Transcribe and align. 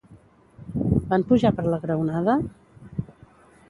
Van 1.13 1.27
pujar 1.33 1.53
per 1.59 1.69
la 1.69 1.81
graonada? 1.87 2.41